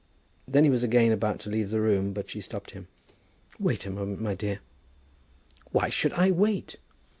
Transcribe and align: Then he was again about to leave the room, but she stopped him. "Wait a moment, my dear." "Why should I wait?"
Then 0.47 0.63
he 0.63 0.69
was 0.71 0.83
again 0.83 1.11
about 1.11 1.39
to 1.41 1.51
leave 1.51 1.69
the 1.69 1.79
room, 1.79 2.11
but 2.11 2.27
she 2.27 2.41
stopped 2.41 2.71
him. 2.71 2.87
"Wait 3.59 3.85
a 3.85 3.91
moment, 3.91 4.19
my 4.19 4.33
dear." 4.33 4.57
"Why 5.71 5.89
should 5.89 6.13
I 6.13 6.31
wait?" 6.31 6.77